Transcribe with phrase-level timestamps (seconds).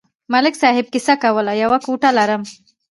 [0.33, 2.41] ملک صاحب کیسه کوله: یوه کوټه لرم.